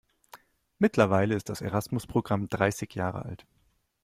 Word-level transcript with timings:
Mittlerweile 0.79 1.35
ist 1.35 1.49
das 1.49 1.61
Erasmus-Programm 1.61 2.49
dreißig 2.49 2.95
Jahre 2.95 3.23
alt. 3.23 3.45